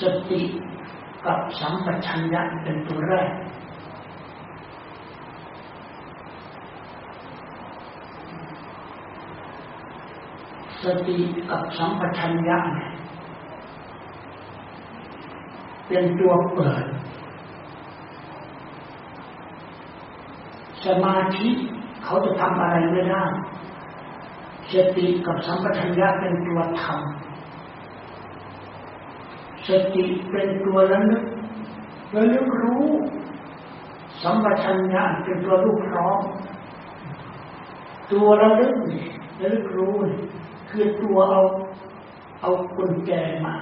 [0.00, 0.42] สติ
[1.26, 3.30] กับสัมปชัญญะเป็นตัวแรก
[10.82, 11.18] สติ
[11.50, 12.92] กับสัมปชัญญะเนี่ย
[15.88, 16.84] เป็นตัวเปิด
[20.84, 21.48] สมาธิ
[22.04, 23.24] เขาจะทำอะไรไม่ได้
[24.72, 27.21] สติกับสัมปชัญญะเป็นตัวทำ
[29.68, 31.24] สติเป็นตัวระลึก
[32.14, 32.86] ระลึกรู้
[34.22, 36.20] สัมปชัญญะเป็นตัวรู้พร้อม
[38.12, 39.04] ตัวระลึกนี่
[39.40, 40.20] ระลึกรู้นี่
[40.70, 41.42] คือตัวเอา
[42.40, 43.10] เอากุญแจ
[43.46, 43.56] มา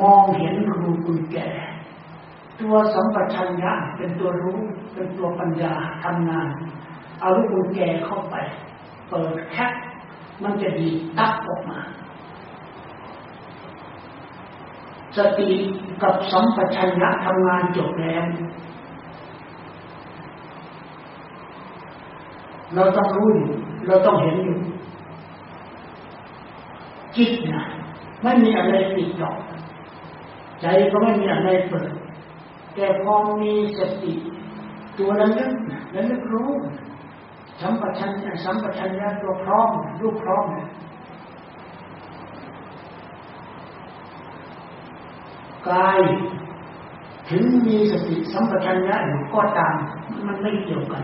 [0.00, 1.38] มองเห็นรูกุญแจ
[2.60, 4.58] ตัวสัมปชัญญะเป็นตัวรู้
[4.94, 6.48] เป็นตัวปัญญาทำงาน
[7.20, 8.36] เอาลูกกุญแจเข้าไป
[9.10, 9.72] เปิดแคป
[10.42, 11.80] มันจะดีตักออกมา
[15.16, 15.50] สติ
[16.02, 18.24] กับสัมปชัญญะทำงานจบแล้ว
[22.74, 23.48] เราต้องรู้อยู่
[23.86, 24.58] เราต้องเห็นอยู่
[27.16, 27.64] จิตนะ
[28.22, 29.36] ไม่มีอะไรติดหรอก
[30.60, 31.90] ใจก็ไม่มีอะไรเปิด
[32.74, 34.14] แต่พอมีสติ
[34.98, 35.52] ตัวระลึก
[35.94, 36.50] ระลึกรู้
[37.60, 40.44] สัมปชัญญะสัมปชัญญะตัวพร้อมรูปพร้อม
[45.68, 46.00] กาย
[47.28, 49.74] ถึงมีสติสัมปชัญญะอยู่ก็ตาม
[50.26, 51.02] มันไม่เกี่ยวกัน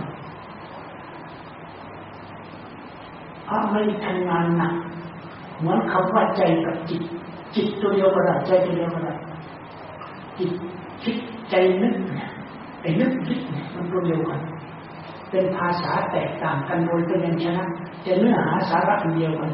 [3.44, 4.75] เพราะไม่ทำงานหนัก
[5.58, 7.02] เหมือนคำว่าใจกับจิต
[7.55, 9.14] จิตตัวเดียวก็ได้ใจตัวเดียวก็ได้
[10.39, 10.50] จิต
[11.02, 11.17] คิด
[11.50, 12.30] ใจนึกเนี่ย
[12.80, 14.41] ไอ้นึกคิดเนี่ยมันตัวเดียวกัน
[15.30, 17.64] เป็นภาษาแตกต่างกันโดยเป็นยัญชนะ
[18.02, 19.50] แต่เนื้อหาสาระเดียวกัน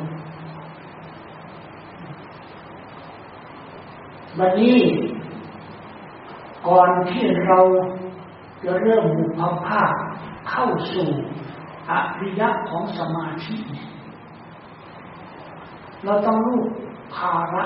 [4.41, 4.81] วันนี้
[6.69, 7.61] ก่อนที่เรา
[8.65, 9.92] จะเริ่มมุขภาพ
[10.51, 11.11] เข้าสู่
[11.91, 13.57] อริยะของสมาธิ
[16.05, 16.61] เราต้องรู้
[17.17, 17.64] ภาระ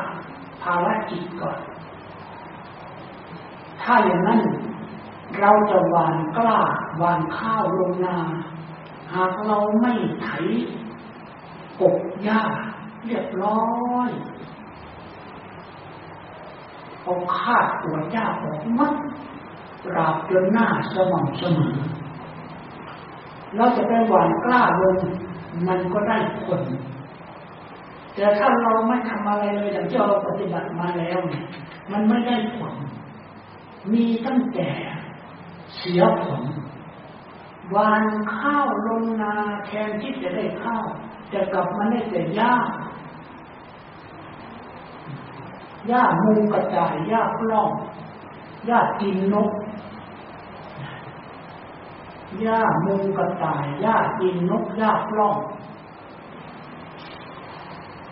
[0.62, 1.58] ภาระจิตก่อน
[3.82, 4.40] ถ้าอย่างนั้น
[5.38, 6.58] เราจะหวานกล้า
[6.98, 8.18] หวานข้าวลงนา
[9.14, 9.92] หากเราไม่
[10.22, 10.28] ไถ
[11.80, 12.42] กบหญ้า
[13.04, 13.62] เรียบร้อ
[14.08, 14.10] ย
[17.10, 18.94] เอาคาดตัวหญ้าออกมัด
[19.84, 21.74] ปราบจนหน้าสม่ำเสมอ
[23.56, 24.96] เราจะไปหวานกล้าลง
[25.66, 26.62] มันก็ได้ผล
[28.14, 31.44] แต่ถ้าเราไม่ทำอะไรเลยอย่างที่เราปฏิบัติมาแล้วเนี่ย
[31.92, 32.74] มันไม่ได้ผล
[33.92, 34.68] มีตั้งแต่
[35.76, 36.42] เสียผล
[37.74, 38.04] วาน
[38.36, 39.34] ข้าวลงนา
[39.66, 40.84] แทนที่จะได้ข้าว
[41.32, 42.54] จะกลับมาได้แต่หญ้า
[45.88, 47.70] หญ้ามุงกระจายหญ้าปล้อง
[48.66, 49.50] หญ้ากินนก
[52.40, 55.36] หญ้ามุงกระต่ายหญ้ากินนกหญ้าปล้อง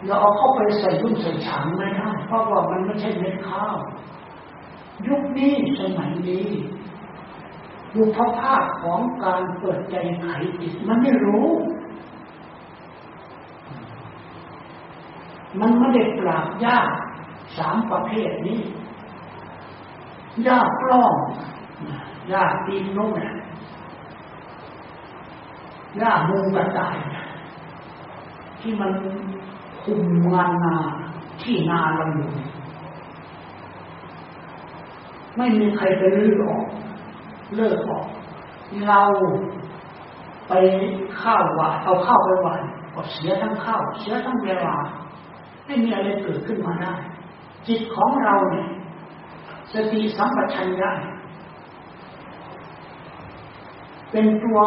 [0.06, 3.76] เราเอาเข้าไปใส่รุ่มใส่ฉางไม่ได้เพราะว่ามันไม่ใช่เม็ดข้าว
[5.06, 6.48] ยุคนี้สมัยนี้
[7.94, 10.26] ดูพระภาคของการเปิดใจไข
[10.60, 11.48] จิตมันไม่รู้
[15.60, 16.88] มันไม่ได้ปราบยาก
[17.56, 18.60] สามประเภทนี้
[20.48, 21.14] ยากปล้อง
[22.32, 23.32] ยากตีนนกเนี่ย
[26.02, 26.96] ยากมุงกระต่าย
[28.60, 28.92] ที่มัน
[29.82, 30.00] คุม
[30.32, 30.76] งานนา
[31.42, 32.28] ที่นาเราอยู่
[35.36, 36.64] ไม่มีใครไปลื้อออก
[37.56, 38.06] เลิกออก
[38.86, 39.02] เรา
[40.48, 40.52] ไป
[41.20, 42.60] ข้าวหวานเอาข้าวไปหวาน
[42.94, 44.74] ก็เสียทั้งข้าวเสียทั้งเวลา
[45.66, 46.94] ไม่มีอะไรเกิดขึ้นมาได้
[47.68, 48.68] จิตของเราเนี่ย
[49.72, 50.90] สติสัมปชัญญะ
[54.10, 54.58] เป็นตัว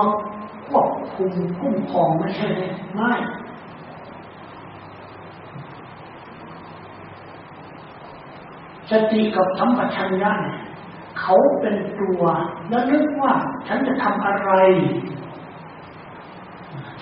[0.68, 2.62] ควบคุมคุ้มครองไม่ใช่ไหม
[2.96, 3.14] ไม่
[8.92, 10.34] สติกับสัมปชัญญะ
[11.20, 12.22] เขาเป็นตัว
[12.70, 13.34] แล้วนึกว่า
[13.68, 14.52] ฉันจะทำอะไร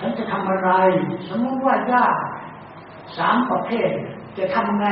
[0.04, 0.70] ันจะทำอะไร
[1.28, 2.20] สมมติว่าญาติ
[3.16, 3.90] สามประเภท
[4.38, 4.86] จะทำไง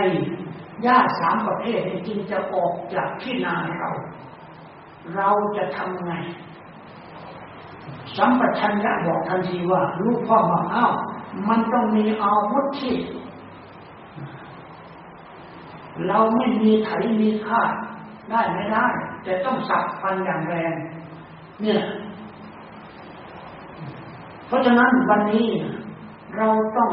[0.87, 3.91] ญาติสามประเภทจริงจะออกจากที่นาเรา
[5.17, 6.13] เราจะทำไง
[8.17, 10.93] สัมปชัญญะบอกทันทีว่า ลูกพ่อมาอ้าว
[11.49, 12.97] มันต้องมีอาวุธที่
[16.07, 16.91] เราไม่มีไถ
[17.21, 17.63] มีคา
[18.31, 18.87] ได้ไม่ได้
[19.25, 20.75] แต่ต้องสับฟันอย่างแรง
[21.61, 21.81] เนี่ย
[24.47, 25.49] เพราะฉะนั้นวันนี้
[26.37, 26.91] เราต้อง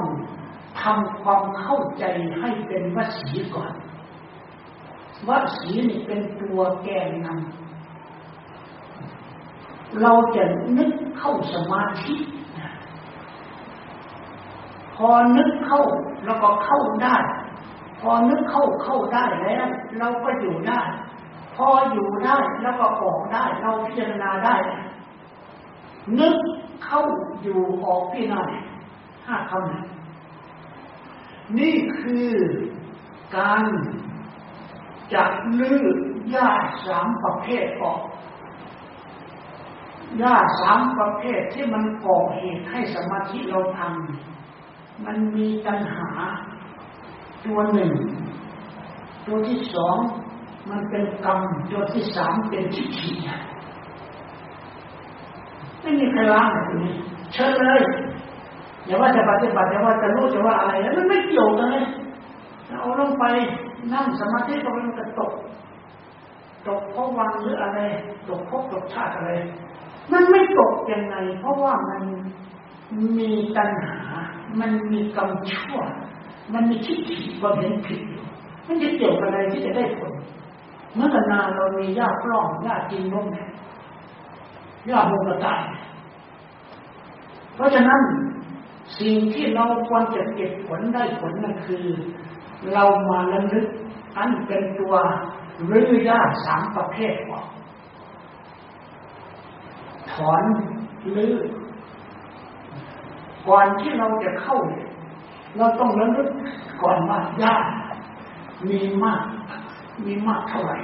[0.81, 2.04] ทำความเข้าใจ
[2.39, 3.74] ให้เป็นวสีก่อน
[5.27, 7.38] วสีนี่เป็นตัวแกนนำ
[10.01, 10.44] เราจะ
[10.77, 12.16] นึกเข้าสมาธิ
[14.95, 15.81] พอนึกเข้า
[16.25, 17.16] แล้วก็เข้าได้
[18.00, 19.66] พอนึกเข้าเข้าได้แล้ว
[20.00, 20.81] เราก็อยู่ได้
[21.56, 24.56] พออยู่ได้แล้วก็ออกได้ เราพิจารณาได้
[26.19, 26.36] นึก
[26.86, 27.01] เข้า
[27.42, 28.51] อยู่ออกพี่น้อย
[29.28, 29.81] ห้าคำนี้
[31.59, 32.30] นี่คือ
[33.38, 33.63] การ
[35.13, 35.24] จะ
[35.59, 35.81] ลื้อ
[36.36, 36.50] ยา
[36.86, 38.00] สามประเภทออก
[40.21, 46.09] ยาสามประเภทที่มันก่อเหตุให้สมาธิเราทำมันมีตัณหา
[47.45, 47.92] ตัวหนึ่ง
[49.25, 49.97] ตัวที่สอง
[50.69, 51.39] มันเป็นกรรม
[51.71, 53.12] ตัวที่สามเป็นทิฏฐิ
[55.81, 56.95] ไม่มีใครล้างแบบนี้
[57.33, 57.81] เชิญเลย
[58.86, 61.86] อย่าว่าจะปฏิบัติอย่าว่าจะรู้จะว่าอะไรแล้วมันไม่เกี่ยวกันเลย
[62.80, 63.26] เอาลงไป
[63.94, 65.34] นั่งสมาธิก็มันจะตก
[66.68, 67.80] ตกเพราะวันหรืออะไร
[68.30, 69.32] ตกเพราะตกชาติอะไร
[70.12, 72.02] มันไม่ตกยังไง เพราะว่ามัน
[73.20, 73.98] มีตัณหา
[74.60, 75.80] มันมีกรรมชั่ว
[76.54, 78.24] มันมีทิฏฐิความเห็นผิดอยู่
[78.68, 80.14] มันจะเกี่ยวกับอะไรที่จะได้ผล
[80.96, 83.26] เมื่อกันาเรามีญาติปล้องญาติกินนม
[84.90, 85.62] ญาติมุกตาย
[87.56, 88.02] เพราะฉะนั้น
[89.00, 91.86] สิ่งที่เราควรจะเก็บผลได้ผลนั่นคือ
[92.74, 93.68] เรามาระลึก
[94.18, 94.95] อันเป็นตัว
[95.71, 97.47] รื้อยาสามประเภทออก
[100.12, 100.44] ถอน
[101.15, 101.36] ลื้อ
[103.47, 104.57] ก่อนที่เราจะเข้า
[105.57, 106.30] เราต้องระลึก
[106.81, 107.56] ก่อนว่าญา
[108.69, 109.24] มีมาก
[110.06, 110.77] มีมากเท่าไหร่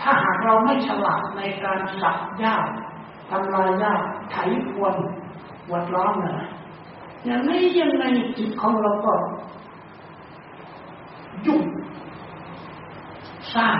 [0.00, 2.56] ถ้าหากเราไม่ฉลาดในการสับญา
[3.30, 3.94] ทำลายญา
[4.30, 4.36] ไถ
[4.70, 4.96] ควน
[5.72, 6.51] วัดร้อนนะ
[7.24, 8.04] อย่างนี้ยังไง
[8.38, 9.14] จิตของเราก็
[11.46, 11.62] ยุ่ง
[13.54, 13.78] สร้าง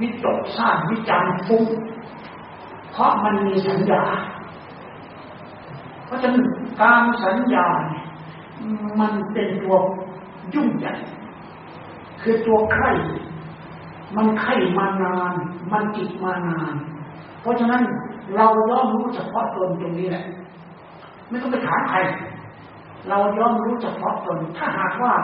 [0.00, 1.64] วิตกสร้างวิจารณ์ฟุ้ง
[2.92, 4.02] เพราะมันมีสัญญา
[6.04, 6.44] เพราะฉะนั้น
[6.82, 8.04] การสัญญาเนี่ย
[9.00, 9.76] มันเป็นตัว
[10.54, 10.94] ยุ่งใหญ่
[12.22, 12.90] คือตัวไข่
[14.16, 15.34] มันไข่มานาน
[15.72, 16.74] มันจิตมานาน
[17.40, 17.82] เพราะฉะนั้น
[18.36, 20.24] เราย่อมรู้เฉพาะตนตรงนี้แหละ
[21.28, 21.98] ไม่ต้องไปถามใคร
[23.08, 25.14] เราย่อมรู้เฉพาะตน ถ้าหากว่า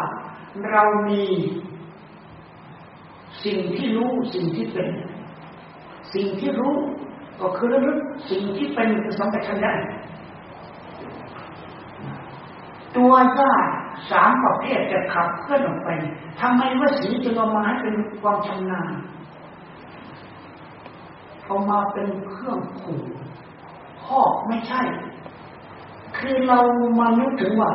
[0.70, 1.24] เรามี
[3.44, 4.88] สิ่งที่รู้สิ่งที่เป็น
[6.14, 6.76] สิ่งที่รู้
[7.40, 7.98] ก็คือระลึก
[8.30, 9.72] สิ่งที่เป็นคือสัมปชัญญะ
[12.96, 13.70] ตัวญาติ
[14.10, 15.88] สามประเภทจะขับเคลื่อนออกไป
[16.40, 18.92] ทำไมว่าสีจึงเอามาให้เป็นความชำนาญ
[21.46, 23.02] เอามาเป็นเครื่องขู่
[24.04, 24.80] ข้อไม่ใช่
[26.18, 26.58] คือเรา
[26.98, 27.70] มานึกถึงว่า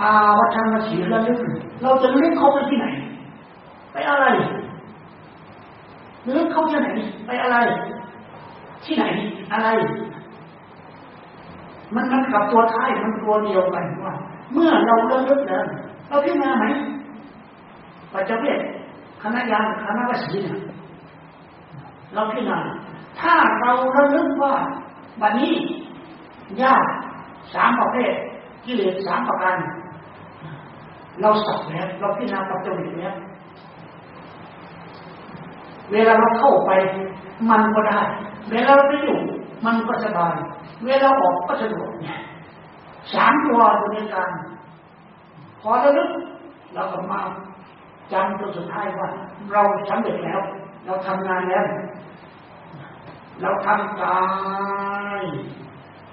[0.00, 1.38] อาวัฒนศีลลึก
[1.82, 2.86] เราจะลึกเขาไปที่ไหน
[3.92, 4.26] ไปอะไร
[6.34, 6.88] ลึกเขาที่ไหน
[7.26, 7.56] ไปอะไร
[8.84, 9.04] ที่ไหน
[9.52, 9.68] อะไร
[11.94, 14.14] มันมันกับตัวท้ายมันตัวเดียวกันว่า
[14.52, 15.64] เมื่อเราเลิกลึกแล้ว
[16.08, 16.66] เราพิจารณาไหม
[18.14, 18.60] ปัจจุบัน
[19.22, 20.58] คณะยานคณะวสีเนี่ย
[22.14, 22.58] เราพิจารณา
[23.20, 24.54] ถ้าเราระลึกว่า
[25.20, 25.52] บัดนี้
[26.60, 26.74] ญา
[27.54, 28.12] สามประเภท
[28.64, 29.56] กิเลสสามประการ
[31.20, 33.14] เราสับแล้วเราพิจารณาปัจจุบันแล้ว
[35.92, 36.70] เวลาเราเข้าไป
[37.50, 38.00] มันก็ได้
[38.50, 39.18] เวลาเราไปอยู่
[39.66, 40.36] มันก็สบาย
[40.84, 42.18] เวลาออกก็สะดวกเนี่ย
[43.14, 43.60] สามตัว
[43.92, 44.30] ในการ
[45.60, 46.10] พอราลึก
[46.74, 47.20] เราก็มา
[48.12, 49.08] จำตัวสุดท้ายว่า
[49.52, 50.40] เราสำเร็จแล้ว
[50.86, 51.64] เราทำงานแล้ว
[53.40, 54.20] เราทำกา
[55.22, 55.24] ย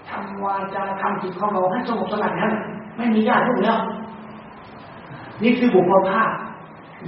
[0.10, 2.54] ทำวาจาทำจิตของเราให้สงบสงัดนั้น
[2.98, 3.80] ไม่มีญาติทุกแล้ว
[5.44, 6.32] นี่คือบุพภาพ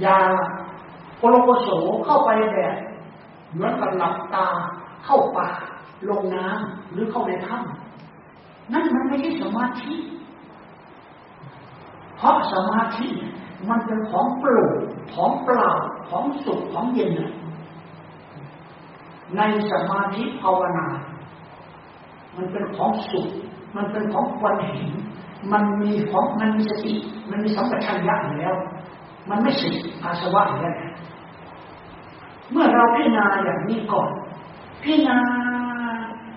[0.04, 0.18] ยา
[1.18, 1.68] โปโลโกโส
[2.04, 2.74] เข้าไปแบบ
[3.52, 4.46] เหมือนกับหลับตา
[5.04, 5.48] เข้าป่า
[6.08, 9.94] ลงน้ำหรือเข้าในถ้ำนั่นมันไม่ใช่สมาธิ
[12.16, 13.08] เพราะสมาธิ
[13.68, 14.72] มันเป็นของโปร่ง
[15.14, 15.70] ของเปล่า
[16.08, 17.12] ของสุขของเย็น
[19.36, 19.40] ใน
[19.70, 20.86] สมาธิภาวนา
[22.36, 23.28] มันเป็นของสุข
[23.76, 24.90] มันเป็นของควรเห็น
[25.52, 26.94] มันมีของมันมีสติ
[27.30, 28.54] มันมีสัมปชัญญะอยู่แล้ว
[29.30, 29.70] มันไม่สิ
[30.02, 30.76] อาสวะอยู่แล้ว
[32.50, 34.10] เมื่อเราพิจารณาอย่างนี้ก่อน
[34.82, 35.18] พิจารณา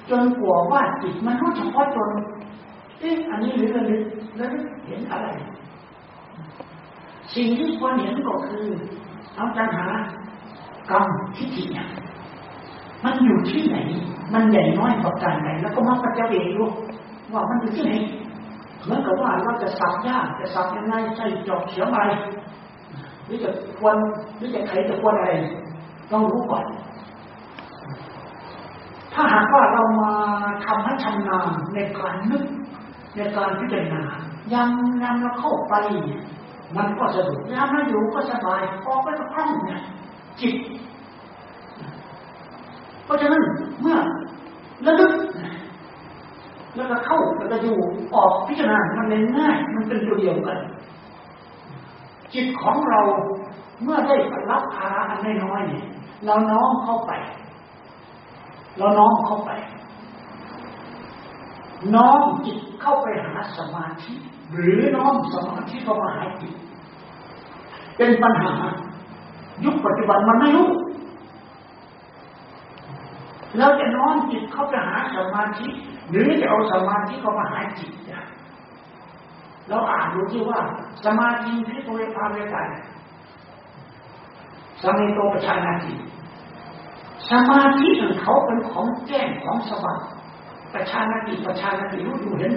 [0.09, 2.09] จนกลัวว่าจิตมันรู้เฉพาะตน
[2.99, 3.91] เอ๊ะอันนี้หรืออะไร
[4.35, 4.47] แล้ว
[4.85, 5.27] เห็นอะไร
[7.35, 8.65] สิ่งที่ควรเห็นก็คือ
[9.35, 9.85] เอาจัญหา
[10.89, 11.87] กรรมทิฏฐิเนี่ย
[13.03, 13.77] มันอยู่ที่ไหน
[14.33, 16.65] มันใหญ่น้อยกว่ากันไหน แล้วก็มาปัจเจกดู
[17.33, 17.91] ว่ามันอยู่ที่ไหน
[18.83, 21.99] เหมือนกับว่าเราจะสับยากจะสับยังไงใส่จอบเสียไร
[23.25, 23.95] หรือจะควร
[24.37, 25.31] หรือจะใครจะควรอะไร
[26.11, 26.65] ต้องรู้ก่อน
[29.13, 30.11] ถ้าหากว่าเรามา
[30.65, 32.43] ทำให้ชำนาญในการนึก
[33.15, 34.03] ในการพิจารณา
[34.53, 35.73] ยำยำเราเข้าไป
[36.77, 39.81] มันก็สะดวกยำเราอยู่ก็สบายออกไปก็คล่องเนี่ย
[40.39, 40.53] จิต
[43.13, 43.43] ราะฉะนั้น
[43.81, 43.97] เมื่อ
[44.85, 45.13] ระลึก
[46.75, 47.77] แล้วก็เข้าแล้วก็อยู่
[48.15, 50.59] ออกพิจารณา มันเลยง่าย มันเป็นตัวเดียวกัน
[52.33, 53.01] จิตของเรา
[53.83, 54.15] เมื่อได้
[54.51, 55.85] รับภาระอันน้อยๆเนี่ย
[56.25, 57.11] เราน้อมเข้าไป
[58.77, 59.51] เราน้อมเข้าไป
[61.95, 64.13] น้อมจิตเข้าไปหาสมาธิ
[64.53, 66.53] หรือน้อมสมาธิเข้ามาหาจิต
[67.97, 68.53] เป็นปัญหา
[69.63, 70.69] ยุคปัจจุบันมันไม่รู้
[73.57, 75.67] เราจะน้อมจิตเข้าไปหาสมาธิ
[76.09, 77.91] หรือจะเอาสมาธิเข้ามาหาจิต
[79.69, 80.59] เราอ่านดูที่ว่า
[81.05, 82.67] สมาธิพิโตเวพาเวกัน
[84.81, 85.93] สมิโตปชานาจิ
[87.29, 89.99] สมาธิของเขาเป็นของแจ้งของสว่าง
[90.73, 92.53] ประชานาติประชานาติรู้อยู่เห็น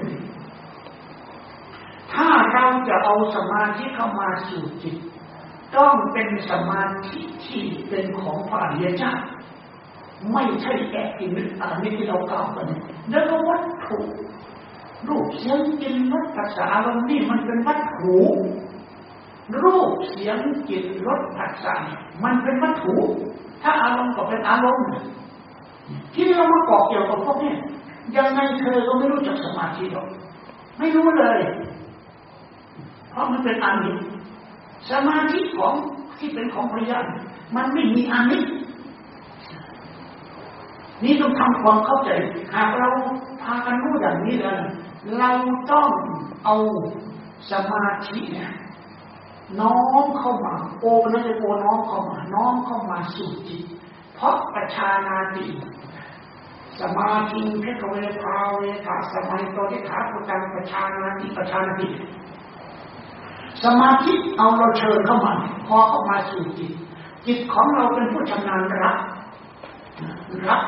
[2.13, 4.97] ถ้าเราจะเอาสมาธิเข้ามาสู่จิต
[5.77, 9.15] ต้องเป็นสมาธิที่เป็นของพระอริยเจ้า
[10.33, 11.31] ไม่ใช่แกะกิน
[11.61, 12.67] อันนี้ที่เรากล่าวกัน
[13.11, 13.99] แล้วก็วัตถุ
[15.09, 18.17] รูปเสียงกินรสภาษาอารมณ์นี่มันเป็นวัตถุ
[19.63, 21.75] รูปเสียงกลิ่นรสภาษา
[22.25, 22.95] มันเป็นวัตถุ
[23.63, 24.87] ถ้าอารมณ์ก็เป็นอารมณ์
[26.15, 27.55] ที่เรามาเกาะเกี่ยวกับพวกนี้
[28.17, 30.07] ยังไงเธอก็ไม่รู้จักสมาธิหรอก
[30.79, 31.41] ไม่รู้เลย
[33.11, 33.93] เพราะมันเป็นอานิ
[34.91, 35.75] สมาธิของ
[36.19, 36.99] ที่เป็นของพระยา
[37.57, 38.39] มันไม่มีอานิ
[41.05, 42.11] นี่ต้องทำความเข้าใจ
[42.55, 42.89] หากเรา
[43.43, 44.59] พากันรู้อย่างนี้แล้ว
[45.19, 45.31] เรา
[45.73, 45.89] ต้อง
[46.45, 46.57] เอา
[47.51, 48.53] สมาธิเนี่ย
[49.61, 53.65] น้อมเข้ามา โอนั่นจะโอน้อมเข้ามาน้อมเข้ามาสู่จิต
[54.15, 55.47] เพราะประชานาติ
[56.81, 61.89] สมาธิเพชรเวพาเวทาสมัยตัวที่ขาปุจังประชานาติประชานาติ
[63.65, 65.35] สมาธิเอาเราเชิญเข้ามา
[65.67, 66.73] พอเข้ามาสู่จิต
[67.27, 68.97] จิตของเราเป็นผู้ชำนาญรับ
[70.49, 70.63] รับ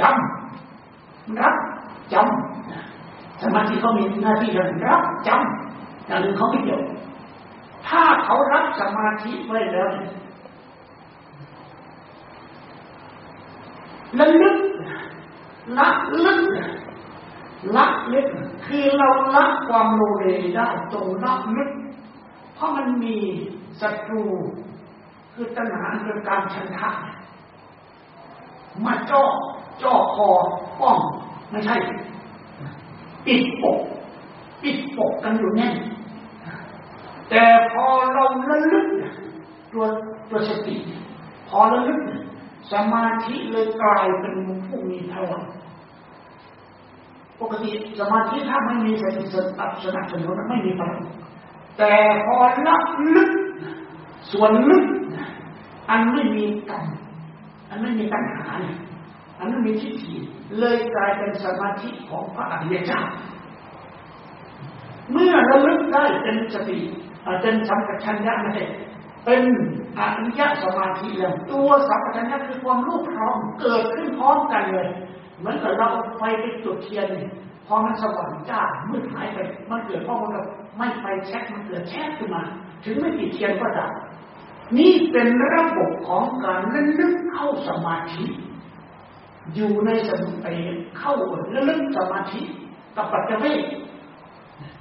[0.00, 1.54] จำรับ
[2.12, 6.80] จำสมาธิเขามีหน้าที่การรับจำอย่างหนึ่งเขาไม่เกี่ยว
[7.88, 9.88] ถ้าเขารับสมาธิไว้แล้ว
[14.18, 14.56] ละลึก
[15.78, 15.88] ละ
[16.24, 16.40] ลึก
[17.76, 18.28] ละลึก
[18.66, 20.24] คือเราละความโลเล
[20.56, 21.70] ได้ตรงละลึก
[22.54, 23.16] เพราะมันมี
[23.80, 24.24] ศัตรู
[25.34, 26.90] คือตัณหาคือการชันทะ
[28.84, 29.24] มาจ่อ
[29.82, 30.28] จ่อคอ
[30.80, 30.98] ป้อง
[31.50, 31.76] ไม่ใช่
[33.26, 33.78] ปิดปก
[34.62, 35.74] ปิดปกกันอยู่แน่น
[37.30, 37.42] แต่
[37.72, 38.86] พอเราระลึก
[39.72, 39.84] ตัว
[40.30, 40.76] ตัวสติ
[41.48, 42.00] พอระลึก
[42.72, 44.34] สมาธิเลยกลายเป็น
[44.66, 45.44] ผู้มีพลัง
[47.40, 51.02] ปกติสมาธิถ้าไม่มีสติสตับสนับสนุนไม่มีพลัง
[51.78, 51.92] แต่
[52.26, 52.76] พอละ
[53.16, 53.30] ลึก
[54.32, 54.84] ส่วนลึก
[55.90, 56.84] อันไม่มีกรรม
[57.68, 58.76] อันไม่มีปัญหาเนี่ย
[59.38, 60.16] อันนั้นมีทิฏฐิ
[60.58, 63.02] เลยกลายเป็นสมาธิของพระอริยเจ้า
[65.12, 66.78] เมื่อระลึกได้เป็นสติ
[67.42, 68.64] เป็นสัมปชัญญะไม่ใช่
[69.24, 69.42] เป็น
[69.98, 74.88] อริยสมาธิแล้วตัวสัมปชัญญะคือความรู้พร้อมเกิดขึ้นพร้อมกันเลย
[75.38, 75.88] เหมือนกับเรา
[76.18, 77.08] ไฟไปจุดเทียน
[77.66, 79.38] พอมันสว่างจ้ามืดหายไป
[79.70, 80.30] มันเกิดพราะมัน
[80.78, 82.42] ไม่ไฟแช็คมันเกิดแช็คขึ้นมา
[82.84, 83.90] ถึงไม่ติดเทียนก็ดับ
[84.78, 88.24] นี่เป็นระบบของการระลึกเข้าสมาธิ
[89.54, 90.64] อยู่ในสมาธิ
[90.98, 91.12] เข้า
[91.54, 92.40] ระลึกสมาธิ
[92.96, 93.56] กับปัจจุบัน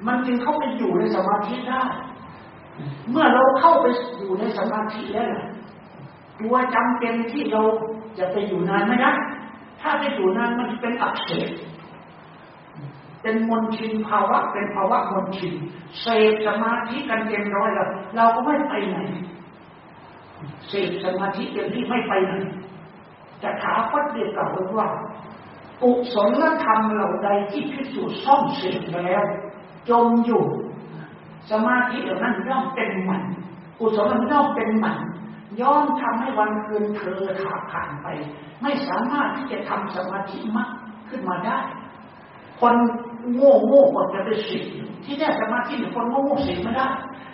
[0.07, 1.81] มันจึงเข้าไปอยู่ในสมาธิได้
[3.09, 3.85] เมื่อเราเข้าไป
[4.19, 5.27] อยู่ในสมาธิแล้ว
[6.39, 7.61] ตัวจำเป็นที่เรา
[8.17, 9.11] จะไปอยู่นานไม่ได้
[9.81, 11.49] ถ้าไปอยู่นานมันเป็นอักเสบ
[13.21, 15.53] เป็นมนชินภาวะ เป็นภาวะมนชิน
[16.01, 18.97] เสพสมาธิกันเต็มร้อยแล้วเราก็ไม่ไปไหน
[20.67, 22.33] เสพสมาธิเต็มที่ไม่ไปไหน
[23.43, 24.49] จะถาคตเดียกล่าว
[24.79, 24.89] ว่า
[25.81, 29.23] กุศลธรรมเหล่าใดที่พิสูจน์ซ่อมเสร็จแล้ว
[29.89, 30.43] จมอยู่
[31.51, 33.23] สมาธิเหล่านั้นย่อมเป็นหมัน
[33.79, 34.99] กุศลมันย่อมเป็นหมัน
[35.61, 38.07] ย้อนทำให้วันคืนเธอขาดผ่านไป
[38.61, 40.69] ไม่สามารถที่จะทำสมาธิมัก
[41.09, 41.59] ขึ้นมาได้
[42.59, 42.75] คน
[43.35, 44.57] โง่โง่คนจะไปสิ
[45.05, 46.87] ที่ได้สมาธิคนโง่โง่สิไม่ได้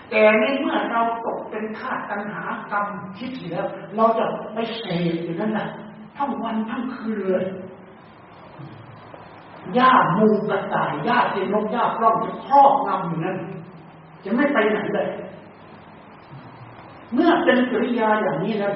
[0.10, 2.86] แต่ในเมื่อเราตกเป็นข้าตัณหากรรม
[3.17, 3.65] คิดแล้ว
[3.96, 5.67] เราจะไปเสพอยู่นั่นแหละ
[6.18, 7.46] ทั้งวันทั้งคืนเลย
[9.75, 13.38] หญ้ามูกระต่ายหญ้าเจนกหญ้าปล้องจะครอบงำอยู่นั้น
[14.24, 15.10] จะไม่ไปไหนเลย
[17.13, 18.74] เมื่อเป็นกิริยาอย่างนี้แล้ว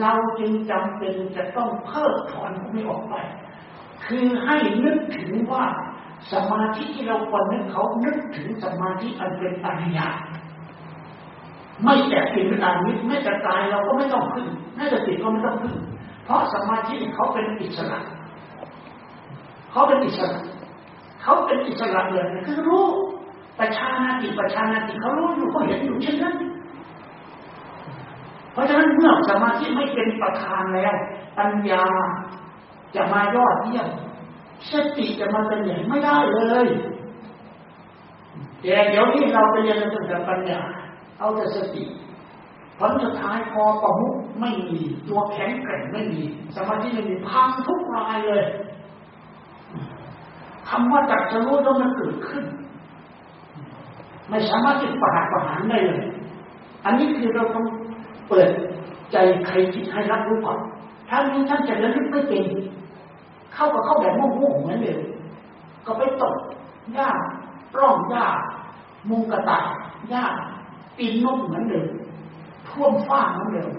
[0.00, 3.14] เราจึงจำเป็นจะต้องเพิกถอนพวกนี้ออกไป
[4.06, 5.64] คือให้นึกถึงว่า
[6.32, 10.08] สมาธิที่เราควรนึกเขานึกถึงสมาธิอันเป็นปัญญา
[11.82, 15.74] ไม่แต่ติดการนิดไม่แต่ตายเราก็ไม่ต้องขึ้นแม้แต่ติดก็ไม่ต้องขึ้น
[16.24, 18.00] เพราะสมาธิเขาเป็นอิสระ
[19.70, 20.40] เขาเป็นอิสระ
[21.22, 22.86] เขาเป็นอิสระเลยคือรู้
[23.60, 26.36] ประชานาติประชานาติเขารู้อยู่เขาเห็นอยู่เช่นนั้น
[28.52, 30.94] เพราะฉะนั้นเมื่อสมาธิไม่เป็นประธานแล้ว
[31.38, 31.84] ปัญญา
[32.94, 33.88] จะมายอดเยี่ยม
[34.70, 36.66] สติจะมาเป็นอย่างไม่ได้เลย
[38.60, 40.60] แต่เดี๋ยวนี้เราไปเรียนเรื่องปัญญา
[41.18, 41.82] เอาแต่สติ
[42.78, 46.22] ผลสุดท้ายพอประมุขไม่มีตัวแข็งแกร่งไม่มี
[46.56, 48.44] สมาธิไม่มีพังทุกรายเลย
[50.68, 52.44] คำว่าจักจะรู้ต้องมันเกิดขึ้น
[54.28, 56.04] ไม่สามารถจะประหารประหารได้เลย
[56.84, 57.66] อันนี้คือเราต้อง
[58.28, 58.48] เปิด
[59.12, 59.16] ใจ
[59.46, 60.58] ใครจิตให้รับรู้ก่อน
[61.08, 62.44] ถ้านี้ท่านจะระลึกไม่เป็น
[63.54, 65.00] เข้ากับเข้าแบบโง่ๆเหมือนเดิม
[65.86, 66.34] ก็ไปตก
[66.94, 67.08] หญ้า
[67.78, 68.26] ร่องหญ้า
[69.08, 69.66] มุงกระต่าย
[70.10, 70.24] หญ้า
[70.96, 71.88] ปีนนกเหมือนเดิม
[72.74, 73.70] ท่วมฟ้าเหมือนเดิม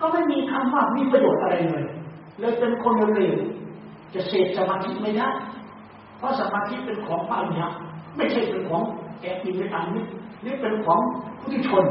[0.00, 1.84] ก็ไม่มีคำว่ามีประโยชน์อะไรเลย
[2.40, 3.34] เลยเป็นคนเร็ว
[4.14, 5.28] จะเสพสมาธิไม่ได้
[6.18, 7.62] เพราะสมาธิเป็นของพระอริย
[8.16, 8.82] ไม่ใช่เป็นของ
[9.20, 10.04] แกกินไม่ตามนี้
[10.44, 11.00] นี่เป็นของ
[11.38, 11.84] ผู้ที่ชน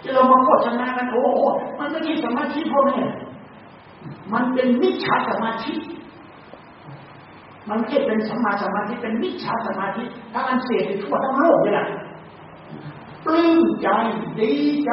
[0.00, 1.42] ที่เรามาโฆษณากันโอ้โห
[1.78, 3.02] มันไม่ใช่สมาธิพวกนี้
[4.32, 5.74] มันเป็นมิจฉาสมาธิ
[7.68, 11.86] มันไม่ใช่เป็นสมาสมาธิเป็นมิจฉาสมาธิถ้าอันเสียไปทั่วทั้งโลกเลยล่ะ
[13.24, 13.88] ปลื้มใจ
[14.38, 14.52] ดี
[14.84, 14.90] ใจ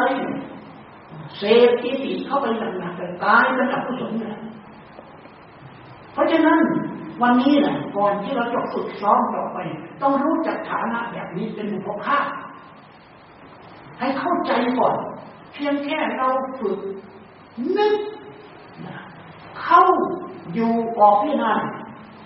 [1.38, 2.46] เสพกิติเข้าไป
[2.80, 4.38] หนักๆแต่ตายเป็นอกุศลเลย
[6.14, 6.60] เพราะฉะนั้น
[7.22, 9.58] วันนี้นะก่อนที่เราจะฝึกซ้อมต่อไป
[10.02, 12.18] ต้องรู้จักฐานะแบบนี้เป็นบุพภา
[14.00, 14.96] ให้เข้าใจก่อน
[15.54, 16.28] เพียงแค่เรา
[16.60, 16.80] ฝึก
[17.78, 17.96] นึก
[19.62, 19.84] เข้า
[20.54, 21.60] อยู่ออกที่นั่น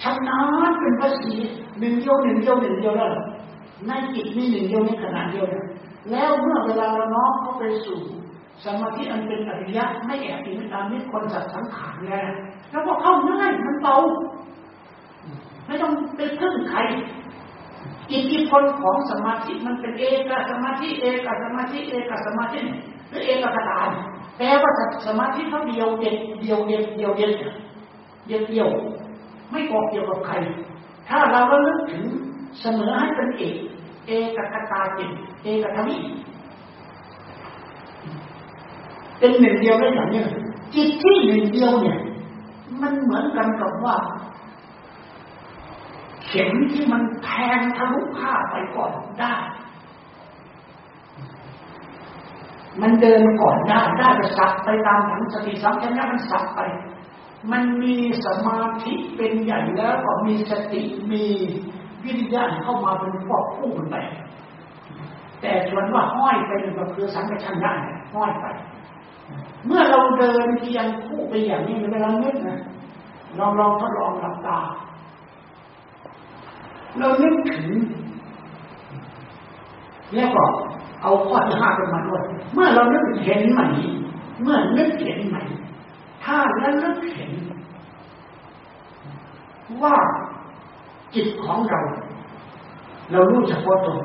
[0.01, 0.39] ชำนา
[0.69, 1.33] ญเป็นภาษี
[1.79, 3.09] หนึ่งเดียวหนึ่งเดียวหนึ่งเดียวแล้ว
[3.87, 5.45] ในจิตนี่หนึ่งเดียวในขณะเดียว
[6.11, 7.99] แล้วเมื่อเวลาเราน้อมเข้าไปสู่
[8.65, 12.31] สมาธิอันเป็นอริยะไม่แอบอิงตามนิคนสัตว์สังขารแล้ว
[12.71, 13.97] แล้วก็เข้าง่ายมันเบา
[15.65, 16.79] ไม่ต้องไปพึ่งใคร
[18.11, 22.59] อิทธิพลของสมาธิมันเป็นเอกสมาธิเอกสมาธิเอกสมาธิ
[23.09, 23.79] หรือเอกคตา
[24.37, 24.71] แปลว่า
[25.07, 28.69] สมาธิเขาเดียวเด็ดเดียวเด็ดเดียวเด็ดเดียวเดียว
[29.51, 30.35] ไม่กอกเกี่ยวกับใคร
[31.07, 32.05] ถ้าเราก็ลึกถึง
[32.59, 33.55] เสมอให้เป็นเอก
[34.07, 35.11] เอกคตาจิต
[35.43, 35.97] เอกธรรมิ
[39.19, 40.23] เป็นหนึ่งเดียวได้อย่างนี้
[40.73, 41.99] จิตที่หนึ่งเดียวเนี่ย
[42.81, 43.95] มันเหมือนกันกับว่า
[46.25, 49.35] เข็มที่มันแทงทะลุผ้าไปก่อนได้
[52.81, 56.59] มันเดินก่อนได้ได้จะสับไปตามถังสติสัมผัสนี้มันสับไป
[57.51, 61.25] มันมีสมาธิเป็นใหญ่แล้วก็มีสติมี
[62.07, 63.95] วิญญาณเข้ามาเป็นฟอกคู่กันไป
[65.41, 67.73] แต่ส่วนว่าห้อยไปก็คือสังกัชันได้
[68.13, 68.45] ห้อยไป
[69.65, 72.59] เมื่อเราเดินเพียงคู่ไปอย่างนี้เวลานึกนะ
[73.39, 74.59] ลองลองทดลองหลับตา
[76.99, 77.69] เรานึกถึง
[80.15, 80.43] แล้วก็
[81.01, 82.21] เอาข้อที่ห้าเป็นมาด้วย
[82.53, 83.67] เมื่อเรานึกเห็นใหม่
[84.41, 85.41] เมื่อนึกเห็นใหม่
[86.23, 87.31] ถ้าแล้วนึกเห็น
[89.83, 89.95] ว่า
[91.15, 91.81] จิตของเรา
[93.11, 93.99] เรารู้เฉพาะตน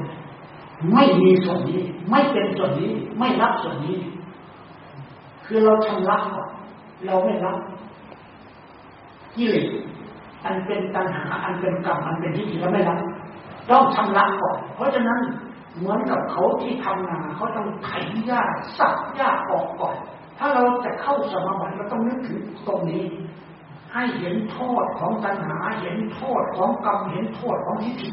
[0.94, 3.98] ไม่มีส่วนนี้ ไม่เป็นส่วนนี้ ไม่รับส่วนนี้
[5.46, 6.48] คือเราชำระก่อน
[7.06, 7.56] เราไม่รับ
[9.34, 9.66] กิเลส
[10.44, 12.98] อันเป็นตัณหา อันเป็นกรรมอันเป็นที่ที่เราไม่รับ
[13.70, 15.20] ต้องชำระก่อน เพราะฉะนั้น
[15.76, 17.90] เหมือนกับเขาที่ทำนาเขาต้องไถ
[18.26, 18.42] หญ้า
[18.78, 19.96] สับหญ้าออกก่อน
[20.38, 23.04] ถ้าเราจะเข้าสมาบัติเราต้องนึกถึงตรงนี้
[23.94, 28.10] ให้เห็นโทษของตัณหา เห็นโทษของกรรม เห็นโทษของทิฏฐิ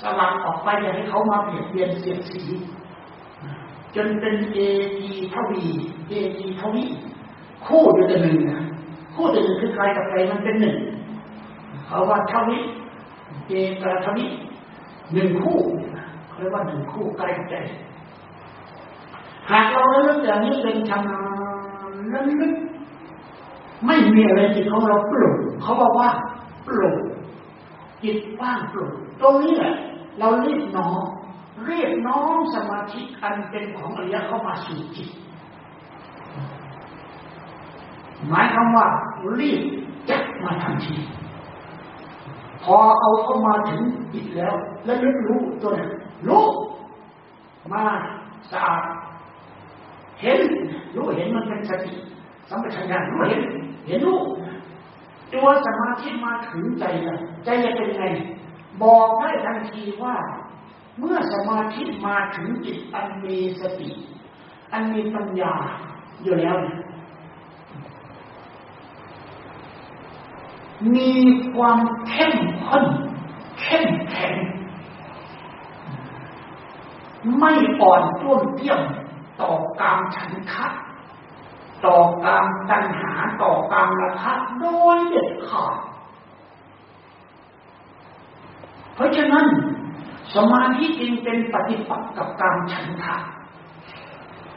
[0.00, 2.42] สลัดออกไปอย่าให้เขามาเปลี่ยนเปลี่ยนเสียดสี
[3.96, 4.58] จนเป็นเอ
[4.98, 5.64] จีทวี
[6.08, 6.84] เอจีทวี
[7.66, 8.62] คู่เดียวกันหนึ่งนะ
[9.14, 10.76] คู่เดียวกันคือใครกับใครมันเป็นหนึ่ง
[11.86, 12.62] เขาว่าเท่านี้
[13.48, 13.70] เอก
[14.02, 14.28] เท่านี้
[15.12, 15.58] หนึ่งคู่
[16.36, 17.54] เรียกว่าหนึ่งคู่ใกล้ใจ
[19.50, 21.20] หากเราเลือกอย่างนี้เป็นชำนา
[22.24, 22.54] ญลึก
[23.86, 26.10] ไม่มีอะไรจิตของเราปลุกเขาบอกว่า
[26.66, 26.96] ปลุก
[28.02, 29.74] จิตว่างปลุกตรงนี้แหละ
[30.18, 31.00] เราเรียกน้อง
[31.66, 35.08] เรียกน้องสมาธิอันเป็นของอริยะเข้ามาสู่จิต
[38.28, 38.86] หมายคำว่า
[39.38, 39.60] รีบ
[40.08, 40.94] จับมาทันที
[42.64, 43.80] พอเอาเข้ามาถึง
[44.12, 45.90] จิตแล้ว แล้วนึกรู้ตัวนั้น
[46.28, 46.44] รู้
[47.72, 47.82] มา
[48.50, 48.82] สะอาด
[50.20, 50.40] เห็น
[50.94, 51.94] รู้เห็นมันเป็นสติ
[52.48, 53.42] สัมปชัญญะรู้เห็น
[53.86, 54.20] เห็นรู้
[55.32, 58.04] ตัวสมาธิมาถึงใจเลยใจจะเป็นไง
[58.82, 60.14] บอกได้ทันทีว่า
[60.98, 63.90] เมื่อสมาธิมาถึงจิตอันมีสติ
[64.72, 65.54] อันมีปัญญา
[66.22, 66.76] อยู่แล้วนี่
[70.94, 71.10] มี
[71.54, 72.34] ความเข้ม
[72.66, 72.84] ข้น
[73.60, 74.34] เข้มแข็ง
[77.38, 78.80] ไม่อ่อนต้วมเตี้ยม
[79.40, 80.66] ต่อการฉันทะ
[81.86, 85.76] ต่อการตัณหาต่อการราคะโดยเด็ดขาด
[88.94, 89.46] เพราะฉะนั้น
[90.34, 93.16] สมาธิจึงเป็นปฏิปักษ์กับการฉันทะ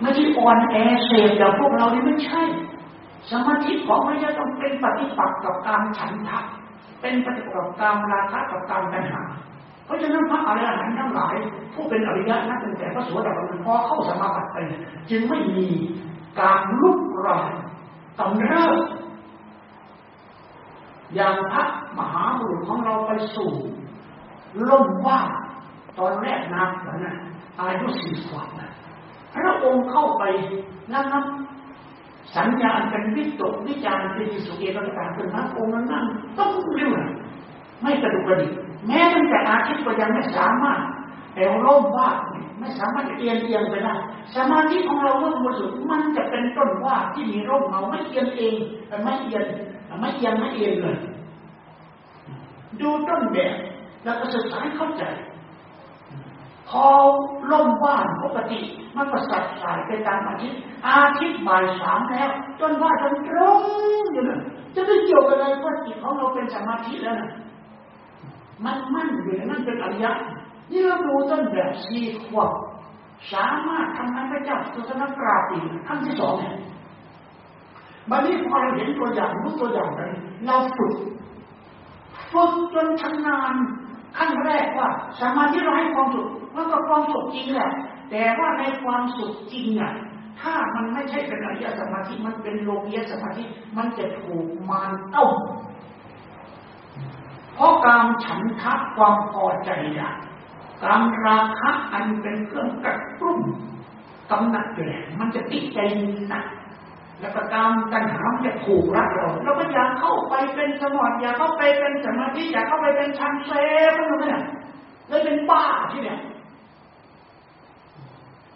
[0.02, 2.42] ไม่ใช่อ่อนแอเสพอย่างพวกเรานี่ไม่ใช่
[3.32, 6.40] สมาธิของพระเจ้าต้องเป็นปฏิปักษ์กับการฉันทะ
[7.02, 9.24] เป็นปฏิปักษ์กับการราคะกับการตัณหา
[9.86, 11.36] เพราะฉะนั้นพระอริยหันต์ทั้งหลาย
[11.74, 14.58] ผู้เป็นอริยะนับตั้งแต่พระโสดาบันพอเข้าสมาบัติไป
[15.10, 15.68] จึงไม่มี
[16.39, 17.54] การลุกราน
[18.19, 18.78] กำเริบ
[21.15, 21.63] อย่างพระ
[21.97, 23.52] มหาบุรุษของเราไปสู่
[24.69, 25.19] ล่มว่า
[26.00, 26.69] ตอนแรกนัก
[27.06, 27.15] นะ
[27.60, 28.69] อายุสี่ขวบนะ
[29.34, 30.23] พระองค์เข้าไป
[30.93, 31.26] นั่งนับ
[32.36, 36.06] สัญญาณเป็นวิตกวิจารณ์เป็นสุเกต่างเป็นพระองค์นั้นนั่ง
[36.38, 37.04] ต้องเรื่อย
[37.82, 38.54] ไม่กระดุกกระดิก
[38.88, 40.80] แม้ตั้งแต่อาทิตย์ก็ยังไม่สามารถ
[41.34, 42.10] แต่ร่มว่า
[42.60, 43.93] ไม่สามารถเอียงเอียงไปได้
[44.36, 48.56] สมาธิของเราเมื่อบริสุทธิ์มันจะเป็นต้นว่าที่มีร่มเงาไม่เอียงเอง
[49.04, 49.46] ไม่เอียง
[50.00, 50.98] ไม่เอียงไม่เอียงเลย
[52.82, 53.54] ดูต้นแบบ
[54.04, 55.04] แล้วก็ศึกษาเข้าใจ
[56.70, 56.86] พอ
[57.52, 58.60] ล่มว่านปกติ
[58.96, 63.62] มันก็สัดสายไปตามอาทิตย์อาทิตย์บ่ายสามแล้วจนว่าจนตรง
[64.12, 64.39] อยู่นะ
[64.76, 67.32] จะไปเกี่ยวกับอะไรว่าจิตของเราเป็นสมาธิแล้วนะ
[68.65, 70.12] มันมั่นอยู่นั่นเป็นอริยะ
[70.72, 72.52] นี่เราดูต้นแบบสี่ขวบ
[73.34, 76.56] สามารถทำให้พระเจ้าศาสนกราปีขั้นที่สองเนี่ย
[78.10, 80.02] บัดนี้พอเราเห็นตัวอย่างรู้ตัวอย่างไป
[80.46, 80.94] เราฝึก
[82.32, 83.54] ฝึกจนชำนาญ
[84.18, 84.90] ขั้นแรกว่า
[85.22, 87.70] สมาธิเราให้ความสุขมันก็ความสุขจริงแหละ
[88.10, 89.94] แต่ว่าในความสุขจริงอะ
[90.42, 93.44] ถ้ามันไม่ใช่เป็นอริยสมาธิมันเป็นโลกียสมาธิ
[93.78, 95.34] มันจะถูกมารต้ม
[97.56, 100.18] เพราะการฉันทะความพอใจอยาก
[100.84, 103.38] กามราคะอันเป็นเครื่องกระตุ้น
[104.32, 105.80] กำหนัดแก่มันจะติดใจ
[106.30, 106.46] หนัก
[107.22, 113.52] แล้วก็กามตัณหามันจะผูกรักเราเราก็อยากเข้าไปเป็นสมอนอยากเข้าไปเป็นสมาธิอยากเข้าไปเป็นชันเซ
[113.90, 114.44] ฟอะไรเนี่ย
[115.08, 116.20] เลยเป็นบ้าที่เนี่ย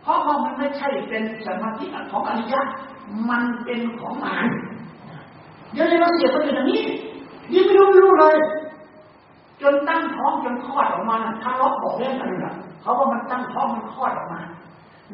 [0.02, 2.62] เพราะว่ามันไม่ใช่เป็นสมาธิของอริยะ
[3.30, 4.48] มันเป็นของมาร
[5.74, 6.82] เดี๋ยวเราเสียไปอย่างนี้
[7.54, 8.36] ยิ่งไม่รู้ไม่รู้เลย
[9.64, 14.42] จนตั้งท้องจนคลอดออกมาทะเลาะบอกเรื่องอะไรล่ะเขาว่ามันตั้งท้องมันคลอดออกมา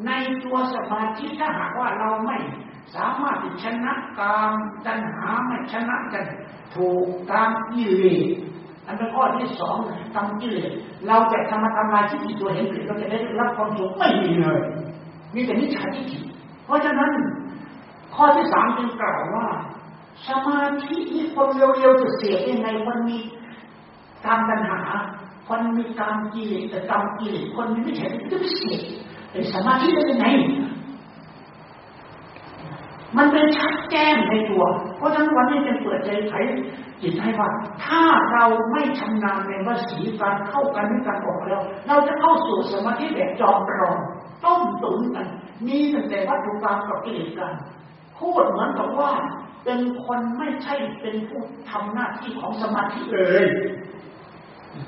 [0.06, 0.10] ใน
[0.44, 2.36] ตัวสมาธิถ้าหากว่าเราไม่
[2.94, 4.52] สามารถชนะกาม
[4.86, 6.24] ตัณหาไม่ชนะกัน
[6.74, 8.28] ถูกกามกิเลส
[8.86, 9.76] อันเป็นข้อที่สอง
[10.14, 10.72] กามกิเลส
[11.08, 14.60] เราจะทำมาทำลายที่มีตัวเห็นผิดเราจะได้รับความสุขไม่มีเลย
[15.34, 16.20] มีแต่นิจฉาทิฏฐิ
[16.64, 17.10] เพราะฉะนั้น
[18.14, 19.48] ข้อที่สามจึงกล่าวว่า
[20.26, 23.18] สมาธินี่คนเร็วๆจะเสียยังไงมันมี
[24.26, 24.80] การปัญหา
[25.48, 28.78] คนมีการกิเลสแต่กรรมกิเลสคนมีไม่ใช่จะไม่เสีย
[29.30, 30.26] เป็นสมาธิได้ยังไง
[33.16, 34.64] มันเป็นชัดแจ้งในตัว
[34.96, 36.34] เพราะฉะนั้นวันนี้จะเปิดใจไข
[37.02, 37.48] จิตให้ว่า
[37.84, 38.02] ถ้า
[38.32, 43.96] เราไม่ชำนาญในวสีการเข้ากันในการออกแล้ว เราจะเข้าสู่สมาธิแบบจอมรอง
[44.44, 45.26] ต้มตุ๋นกัน
[45.66, 47.52] มีตั้งแต่วัตถุกรรมกับกิเลสกัน
[48.18, 49.12] พูดเหมือนกับว่า
[49.64, 53.44] เป็นคนไม่ใช่เป็นผู้ทำหน้าที่ของสมาธิเลย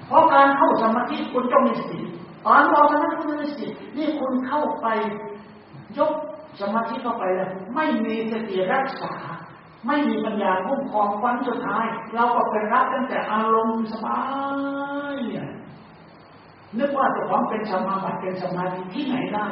[0.06, 2.00] เพราะการเข้าสมาธิคุณต้องมีสติ
[2.44, 4.86] ตอนเรอสมาธิคุณมีสตินี่คุณเข้าไป
[5.98, 6.12] ยก
[6.60, 9.14] สมาธิเข้าไปแล้วไม่มีสติรักษา
[9.86, 14.20] ไม่มีปัญญาคุ้มครองวันสุดท้าย เราก็เป็นรับตั้งแต่อารมณ์สบา
[15.14, 15.16] ย
[16.78, 19.46] นึกว่าจะของเป็นสมาบัติเป็นสมาธิที่ไหนได้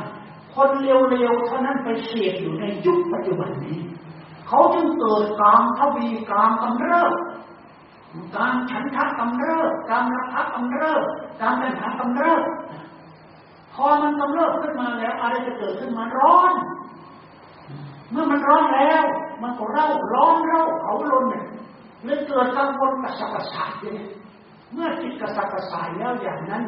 [0.55, 3.79] คนเร็วๆเท่านั้นไปเสียอยู่ในยุคปัจจุบันนี้
[4.49, 7.13] เขาจึงเกิดกามทวีกามกำเริบ
[8.37, 11.03] การฉันทะกำเริบการรักกำเริบ
[11.41, 12.43] การปัญหากำเริบ
[13.75, 16.53] พอมันกำเริบขึ้นมาแล้ว อะไรจะเกิดขึ้นมาร้อน
[18.11, 19.05] เมื่อมันร้อนแล้ว
[19.43, 21.45] มันก็เร่าร้อนเร่าเขาลนเนี่ย
[22.05, 24.09] เลยเกิดกังวลกระสับกระส่ายเนี่ย
[24.73, 26.63] เมื่อจิตกระสับกระส่ายแล้วอย่างนั้น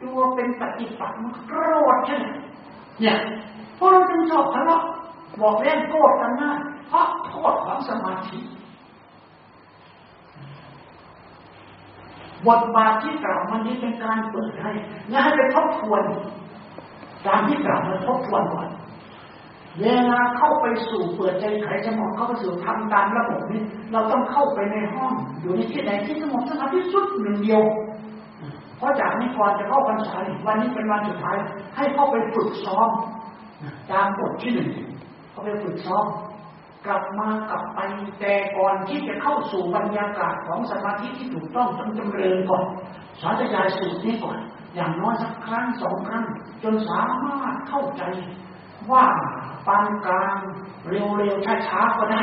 [0.00, 1.62] ตัวเป็นปฏิปักษ์มันโกร
[1.94, 2.26] ธใช่ไหม
[3.00, 3.16] เนี่ย
[3.78, 4.82] พวกเราจึงชอบทะเลาะ
[5.40, 6.50] บอกเล่นโกรธกันนะ
[6.88, 8.38] เพราะโทษของสมาธิ
[12.48, 14.72] บทบาทที่กล่าวมันนี้เป็นการเปิดให้
[15.10, 16.02] และให้ไปทบทวน
[17.26, 18.68] การที่กล่าวมาทบทวนก่อน
[19.80, 27.62] เวลาเข้าไปสู่เปิดใจไขสมองเข้าไปสู่ทำตามระบบนี้ เราต้องเข้าไปในห้อง อยู่ในที่ไหนที่สงบสงบที่สุดหนึ่งเดียว
[28.78, 30.16] เพราะจากนี้ก่อนจะเข้าพรรษา
[30.46, 31.36] วันนี้เป็นวันสุดท้าย
[31.76, 32.88] ให้เข้าไปฝึกซ้อม
[33.92, 34.70] ตามบทที่หนึ่ง
[35.30, 36.04] เข้าไปฝึกซ้อม
[36.86, 37.78] กลับมากลับไป
[38.20, 42.64] แต่ก่อนที่จะเข้าสู่บรรยากาศของสมาธิที่ถูกต้องต้องจำเริญก่อน
[43.20, 44.38] สาธยายสูตรนี้ก่อน
[44.74, 46.24] อย่างน้อยสักครั้งสองครั้ง
[46.62, 48.02] จนสามารถเข้าใจ
[48.90, 49.04] ว่า
[49.66, 50.36] ปานกลาง
[50.88, 52.22] เร็วๆช้าๆก็ได้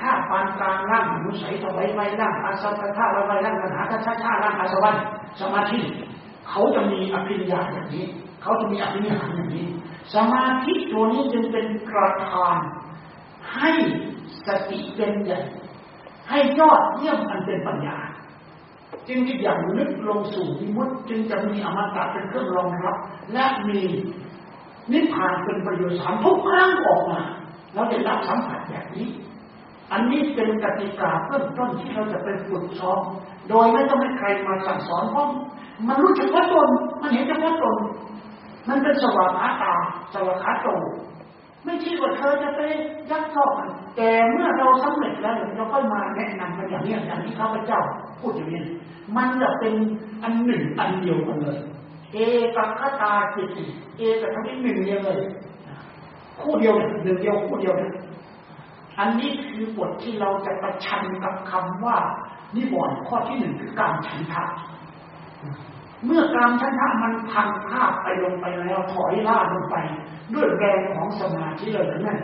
[0.00, 4.90] ถ้าปานกลางร่างมุสัยสบายไว้ร่างอาสวะท่าไว้ไว้ร่างปัญหาถ้าช้าๆร่างอาสวะ
[5.40, 5.80] สมาธิ
[6.48, 8.06] เขาจะมีอภิญญาอย่างนี้
[8.42, 9.66] เขาจะมีอภิญญาอย่างนี้
[10.14, 12.56] สมาธิตัวนี้จึงเป็นกระทาน
[13.56, 13.70] ให้
[14.46, 15.40] สติเป็นใหญ่
[16.28, 17.98] ให้ยอดเยี่ยมอันเป็นปัญญา
[19.08, 22.96] จึงที่อย่างนึกลงสู่วิมุตจึงจะมีอมตะเป็นเครื่องรองรับ
[23.32, 23.80] และมี
[24.92, 27.20] นิพพานเป็นประโยชน์สามทุกครั้งออกมา
[27.74, 29.08] เราจะรับสัมผัสแบบนี้
[29.92, 33.00] อันนี้เป็นกติกาเริ่มต้นที่เราจะเป็นฝึกซ้อม
[33.48, 35.26] โดยไม่ต้องให้ใครมาสั่งสอนเพราะ
[35.86, 36.68] มันรู้เฉพาะตน
[37.00, 37.76] มันเห็นเฉพาะตน
[38.68, 39.74] มันเป็นสว่างอาตา
[40.14, 40.68] สว่างอาโต
[41.64, 42.60] ไม่ใช่ว่าเธอจะไป
[43.10, 47.80] ยักยอกมันแต่เมื่อเราสำเร็จแล้วเราก็มาแนะนำกันอย่างนี้อย่างที่ข้าพเจ้า
[48.20, 48.62] พูดอย่างนี้
[49.16, 49.74] มันจะเป็น
[50.22, 51.58] อันหนึ่งอันเดียวกันเลย
[52.12, 52.16] เอ
[52.56, 53.48] กคตาจิต
[53.98, 55.20] เอกทั้งที่หนึ่งเดียวเลย
[56.40, 57.74] คู่เดียวหนึ่งเดียวคู่เดียว
[58.98, 61.96] อันนี้คือบทที่เราจะประชันกับคำว่า
[62.56, 64.44] นิวรณ์ข้อที่หนึ่งคือการฉันทะ
[66.04, 69.76] เมื่อการฉันทะมันพังภาพไปลงไปแล้วถอยล่าลงไป
[70.34, 72.18] ด้วยแรงของสมาธิเลยนั่น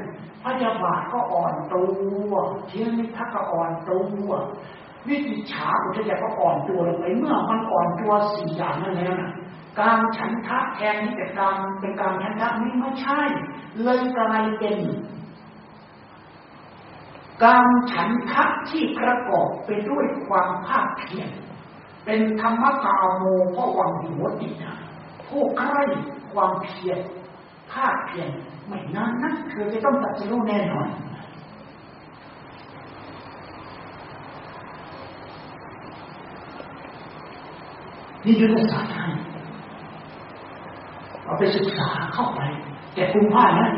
[0.44, 1.82] พยาบาทก็อ่อนตั
[2.30, 2.32] ว
[2.66, 4.30] เทียนิทักก็อ่อนตัว
[5.08, 9.32] วิจิฉาอุทยาก็อ่อนตัวลงไปเมื่อมันอ่อนตัวสี่อย่างนั้นแล้วนะ
[9.80, 13.20] การฉันทะแทนที่จะการเป็นการฉันทะนี่ไม่ใช่
[13.82, 14.78] เลยกลายเป็น
[17.44, 21.30] การฉันทะที่ประกอบไปด้วยความภาคเพียร
[22.04, 23.22] เป็นธรรมกาโม
[23.54, 24.74] พระวังหัวตินะ
[25.28, 25.82] ผู้ใกล้
[26.32, 26.98] ความเพียร
[27.72, 28.28] ภาคเพียร
[28.66, 30.88] ไม่นานนักเธอจะต้องตัดสินแน่นอน
[38.24, 39.12] นี่ยุทธศาสตร์ท่าน
[41.24, 42.40] เอาไปศึกษาเข้าไป
[42.94, 43.70] แต่คุมผ้านะ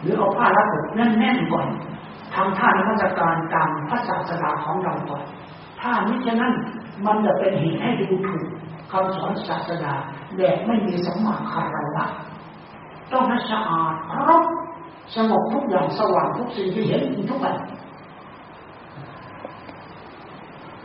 [0.00, 1.66] หรือเอาผ้ารัดอกแน่นๆก่อน
[2.34, 5.22] ทำท่านมัสการตามพระศาสดาของเราก่อน
[5.80, 6.52] ถ้ามิฉะนั้น
[7.06, 8.44] มันจะเป็นเหตุให้ดูถูก
[8.90, 9.94] คำสอนศาสดา
[10.36, 12.06] แบบไม่มีสมมาคารวะ
[13.12, 14.44] ต้องให้สะอาดครบ
[15.16, 17.58] สงบทุกอย่างสว่างทุกสิ่งที่เห็นทุกอย่าง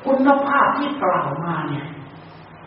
[0.06, 1.86] คุณภาพที่กล่าวมาเนี่ย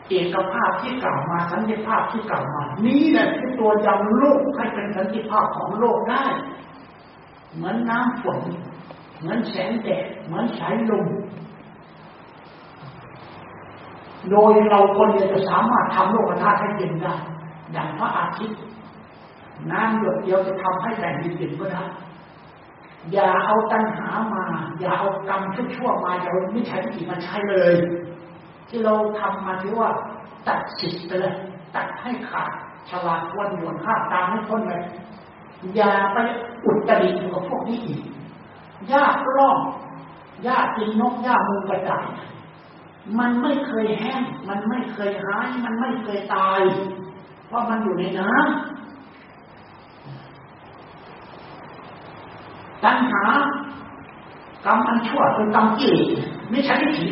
[0.08, 6.24] เอกภาพที่กล่าวมาสันติภาพที่กล่าวมา นี้แหละคือตัวยำโลกให้เป็นสันติภาพของโลกได้
[7.54, 8.40] เหมือนน้ำฝน
[9.18, 11.06] เหมือนแสงแดดเหมือนสายลม
[14.30, 17.14] โดยเราคนเดียวจะสามารถทำโลกธาตุให้เย็นได้
[17.72, 18.60] อย่างพระอาทิตย์
[19.70, 21.84] น้ำหยดเดียวจะทำให้แผ่นดินเย็นก็ได้
[23.12, 24.44] อย่าเอาตัณหามา
[24.80, 27.74] อย่าเอากรรมชั่วๆมาอย่าเอาไม่ใช่ที่มาใช้เลย
[28.68, 29.90] ที่เราทำมาถือว่า
[30.46, 31.34] ตัดสิทธิ์ไปเลย
[31.74, 32.50] ตัดให้ขาด
[32.90, 34.82] ฉลาดวันหยวนห้าตามให้พ้นเลย
[35.76, 36.18] อย่าไป
[36.64, 38.02] อุตริกับพวกนี้อีก
[38.92, 39.58] ยากร่อง
[40.46, 42.06] ยากกินนกยากมูกระต่าย
[43.18, 46.60] มันไม่เคยแห้ง มันไม่เคยหาย มันไม่เคยตาย
[47.46, 48.42] เพราะมันอยู่ในน้ำ
[52.84, 53.24] ตัณหา
[54.66, 55.92] กรรมอันชั่วเป็นกรรมเกลี
[56.50, 57.08] ไม่ใช่ที่ถี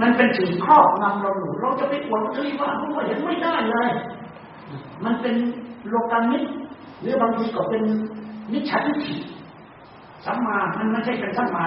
[0.00, 3.88] มันเป็นสิ่งครอบงำเราอยู่เราจะไปอวดเอ้ยว่ารู้ว่าเห็นไม่ได้เลย
[5.04, 5.34] มันเป็น
[5.88, 6.42] โลกามิต
[7.00, 7.82] หรือบางทีก็เป็น
[8.52, 9.16] มิจฉาทิฏฐิ
[10.24, 11.66] สัมมา มันไม่ใช่เป็นสัมมา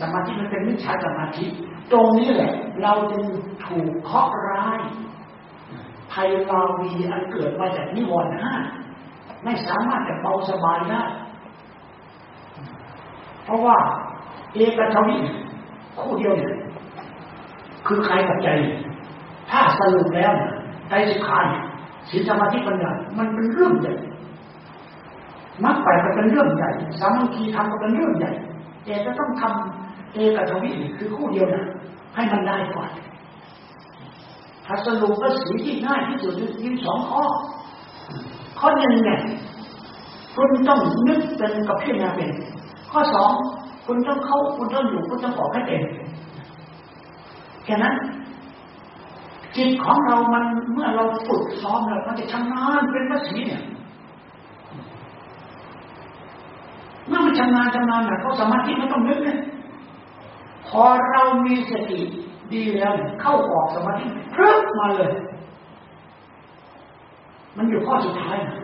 [0.00, 1.46] สมาธิมันเป็นมิจฉาสมาธิ
[1.92, 2.52] ตรงนี้แหละ
[2.82, 3.22] เราจึง
[3.66, 4.80] ถูกเคาะร้าย
[6.12, 8.52] ภัยลาวีอันเกิดมาจากนิวรณ์ห้า
[9.44, 11.02] ไม่สามารถจะเบาสบายได้
[13.44, 13.76] เพราะว่า
[14.54, 15.16] เอกทวิ
[16.00, 16.54] คู่เดียวเนี่ย
[17.86, 18.48] คือใครกับใจ
[19.50, 20.32] ถ้าสรุปแล้ว
[20.88, 21.64] ใจสิขาเนี่ย
[22.10, 23.94] ศีลสมาธิปัญญามันเป็นเรื่องใหญ่
[25.64, 28.32] มรรคแปดเป็นเรื่องใหญ่ สามัคคีทำก็เป็นเรื่องใหญ่
[28.84, 29.71] แต่จะต้องทำ
[30.14, 31.64] เอกทวิคือคู่เดียวนะ
[32.14, 32.90] ให้มันได้ก่อน
[34.66, 37.24] ถ้าสรุปก็สีที่ง่ายที่สุดยิ้มสองข้อ
[38.58, 39.20] ข้อหนึ่งเนี่ย
[40.34, 42.30] คุณต้องนึกเป็นกับพิจารณาเป็น
[42.92, 43.32] ข้อสอง
[43.86, 45.82] คุณต้องเข้าคุณต้องอยู่คุณต้องออกให้เป็น
[47.64, 47.94] แค่นั้น
[49.56, 53.62] จิตของเรามันเมื่อเราฝึกซ้อมแล้วมันจะชำนาญเป็นพระสีเนี่ย
[57.08, 59.38] เมื่อมันชำนาญชำนาญนะเขาสมาธิไม่ต้องนึกเลย
[60.72, 62.00] พอเรามีสติ
[62.54, 65.12] ดีแล้วเข้าออกสมาธิพรึบมาเลย
[67.56, 68.58] มันอยู่ข้อสุดท้ายนะ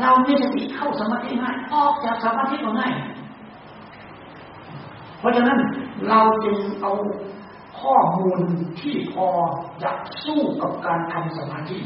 [0.00, 2.92] เรามีสติเข้าสมาธิง่ายออกจากสมาธิก็ง่าย
[5.18, 5.58] เพราะฉะนั้น
[6.08, 6.92] เราจึงเอา
[7.80, 8.40] ข้อมูล
[8.80, 9.26] ที่พอ
[9.82, 9.90] จะ
[10.24, 11.78] สู้กับการทำสมาธิ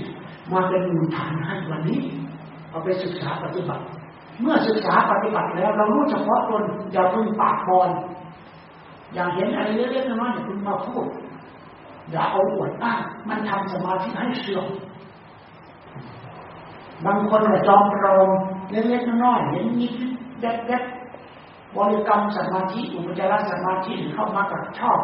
[0.52, 2.00] มาเป็นมูลฐานให้วันนี้
[2.70, 3.85] เอาไปศึกษาปฏิบัติ
[4.40, 7.90] เมื่อศึกษาปฏิบัติแล้ว เรารู้เฉพาะตนอย่าพึ่งปากบอล
[9.14, 11.07] อย่างเห็นอะไรเล็กๆน้อยๆอย่าพึ่งมาพูด
[12.11, 14.66] อย่าเอาอวดอ้างมันทำสมาธิให้เสื่อม
[17.05, 18.29] บางคนก็จอมปลอม
[18.72, 19.92] เล็กๆน้อยๆเห็นนิด
[20.40, 25.01] แดดๆบริกรรมสมาธิอุปจารสมาธิเข้ามากับชอบ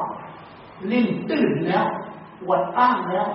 [0.90, 1.87] ลิ่นตื่นแล้ว
[2.42, 3.27] อวดอ้างแล้ว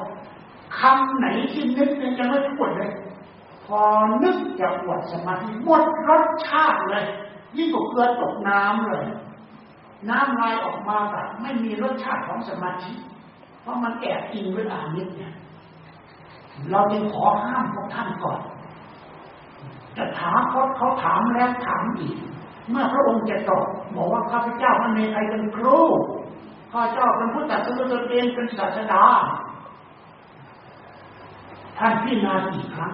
[0.79, 2.91] คำไหนที่นึกยังไม่พูดเลย
[3.65, 3.79] พอ
[4.23, 7.05] นึกจะอวดสมาธิหมดรสชาติเลย
[7.57, 9.05] ยิ่งกว่าเกลือตกน้ำเลย
[10.09, 12.93] น้ำลายออกมาแบบไม่มีรสชาติของสมาธิ
[13.61, 15.33] เพราะมันแอบอิงด้วยอานิจเนี่ย
[16.71, 18.39] เราจึงขอห้ามพวกท่านก่อน
[19.97, 22.17] จะถามเขาเขาถามแล้วถามอีก
[22.69, 25.77] เมื่อพระองค์จะตอบบอกว่าข้าพเจ้ามันในใครเป็นครู
[26.71, 29.03] ข้าเจ้าเป็นผู้ตัดสินตนเองเป็นศาสดา
[31.77, 32.93] ท่านพิจารณาอีกครั้ง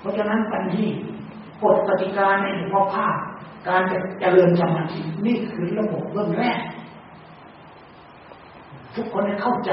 [0.00, 0.86] เพราะฉะนั้นปัญญี
[1.62, 3.16] กฎกติกาในหลวงพ่อภาค
[3.68, 6.60] การจะเจริญสมาธินี่คือระบบเบื้องแรก
[8.94, 9.70] ทุกคนให้เข้าใจ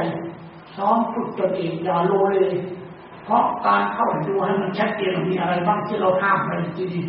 [0.76, 2.54] ซ้อมฝึกตนเองอย่าโลเลย
[3.24, 7.02] เพราะการเข้าดูให้มันชัดเจนมีอะไรบ้างที่เราห้ามไปทีดี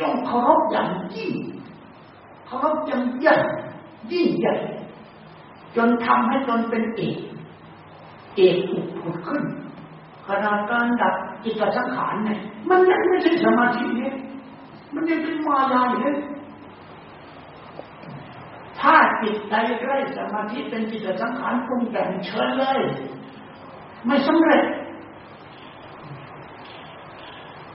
[0.00, 1.32] จงเคารพอย่างยิ่ง
[2.46, 3.36] เคารพอย่างใหญ่
[4.12, 4.54] ยิ่งใหญ่
[5.76, 7.18] จนทำให้ตนเป็นเอก
[8.36, 9.44] เอกอุดผุดขึ้น
[10.28, 14.14] ขณะการดับจิตสังขารเนี่ยมันยังไม่ใช่สมาธิเนี่ย
[14.94, 16.16] มันยังเป็นมายาอยู่เลย
[18.80, 19.54] ถ้าจิตใจ
[19.84, 22.80] ไร้สมาธิเป็นจิตสังขารปรุงแต่งเชิญเลย
[24.06, 24.64] ไม่สำเร็จ